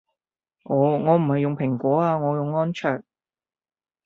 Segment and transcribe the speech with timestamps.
[0.63, 3.03] 哦我唔係用蘋果啊我用安卓